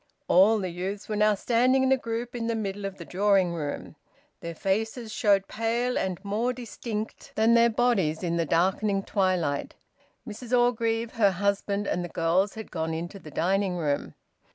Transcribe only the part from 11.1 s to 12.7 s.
her husband, and the girls